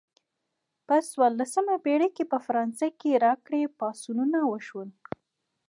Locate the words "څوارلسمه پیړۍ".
1.09-2.09